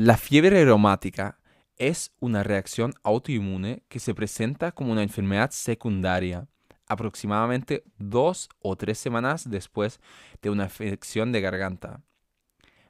La 0.00 0.16
fiebre 0.16 0.64
reumática 0.64 1.40
es 1.76 2.12
una 2.20 2.44
reacción 2.44 2.94
autoinmune 3.02 3.82
que 3.88 3.98
se 3.98 4.14
presenta 4.14 4.70
como 4.70 4.92
una 4.92 5.02
enfermedad 5.02 5.50
secundaria 5.50 6.46
aproximadamente 6.86 7.82
dos 7.98 8.48
o 8.60 8.76
tres 8.76 8.98
semanas 8.98 9.50
después 9.50 9.98
de 10.40 10.50
una 10.50 10.66
infección 10.66 11.32
de 11.32 11.40
garganta. 11.40 12.00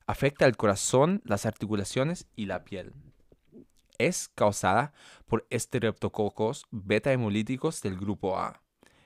Afecta 0.07 0.45
el 0.45 0.59
corazón, 0.59 1.23
las 1.25 1.47
articulaciones 1.47 2.27
y 2.37 2.45
la 2.45 2.63
piel. 2.65 2.93
Es 3.97 4.29
causada 4.29 4.93
por 5.27 5.47
estreptococos 5.49 6.67
beta 6.71 7.11
hemolíticos 7.11 7.81
del 7.81 7.97
grupo 7.97 8.39
A, 8.39 8.61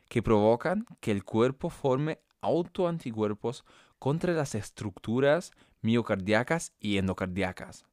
que 0.09 0.25
provocan 0.25 0.87
que 0.99 1.13
el 1.13 1.23
cuerpo 1.23 1.71
forme 1.71 2.19
autoanticuerpos 2.41 3.65
contra 4.01 4.33
las 4.33 4.57
estructuras 4.57 5.53
miocardíacas 5.83 6.73
y 6.81 6.99
endocardíacas. 6.99 7.87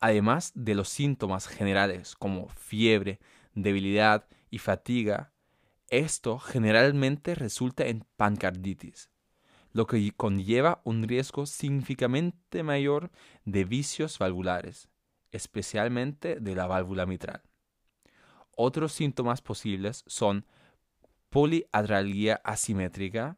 Además 0.00 0.52
de 0.54 0.74
los 0.74 0.88
síntomas 0.88 1.46
generales 1.46 2.14
como 2.14 2.48
fiebre, 2.48 3.20
debilidad 3.54 4.26
y 4.50 4.58
fatiga, 4.58 5.32
esto 5.88 6.38
generalmente 6.38 7.34
resulta 7.34 7.86
en 7.86 8.06
pancarditis, 8.16 9.10
lo 9.72 9.86
que 9.86 10.10
conlleva 10.12 10.80
un 10.84 11.06
riesgo 11.06 11.44
significativamente 11.44 12.62
mayor 12.62 13.10
de 13.44 13.64
vicios 13.64 14.18
valvulares, 14.18 14.88
especialmente 15.32 16.40
de 16.40 16.54
la 16.54 16.66
válvula 16.66 17.04
mitral. 17.04 17.42
Otros 18.56 18.92
síntomas 18.92 19.42
posibles 19.42 20.02
son 20.06 20.46
poliadralgia 21.28 22.40
asimétrica 22.42 23.36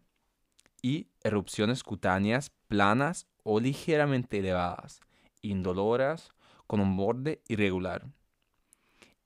y 0.80 1.08
erupciones 1.22 1.82
cutáneas 1.82 2.50
planas 2.68 3.26
o 3.42 3.60
ligeramente 3.60 4.38
elevadas, 4.38 5.00
indoloras, 5.42 6.32
con 6.72 6.80
un 6.80 6.96
borde 6.96 7.42
irregular 7.48 8.06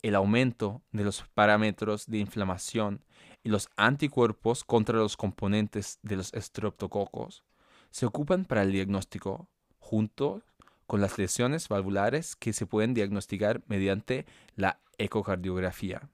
el 0.02 0.16
aumento 0.16 0.82
de 0.90 1.04
los 1.04 1.22
parámetros 1.32 2.06
de 2.06 2.18
inflamación 2.18 3.04
y 3.44 3.50
los 3.50 3.68
anticuerpos 3.76 4.64
contra 4.64 4.98
los 4.98 5.16
componentes 5.16 6.00
de 6.02 6.16
los 6.16 6.34
estreptococos 6.34 7.44
se 7.92 8.04
ocupan 8.04 8.46
para 8.46 8.62
el 8.62 8.72
diagnóstico, 8.72 9.48
junto 9.78 10.42
con 10.88 11.00
las 11.00 11.18
lesiones 11.18 11.68
valvulares 11.68 12.34
que 12.34 12.52
se 12.52 12.66
pueden 12.66 12.94
diagnosticar 12.94 13.62
mediante 13.68 14.26
la 14.56 14.80
ecocardiografía. 14.98 16.08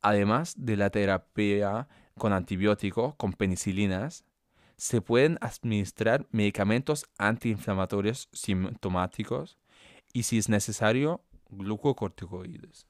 Además 0.00 0.54
de 0.56 0.78
la 0.78 0.88
terapia 0.88 1.86
con 2.16 2.32
antibiótico, 2.32 3.14
con 3.16 3.34
penicilinas, 3.34 4.24
se 4.78 5.02
pueden 5.02 5.36
administrar 5.42 6.26
medicamentos 6.30 7.04
antiinflamatorios 7.18 8.30
sintomáticos 8.32 9.58
y, 10.12 10.24
si 10.24 10.38
es 10.38 10.48
necesario, 10.48 11.22
glucocorticoides. 11.50 12.86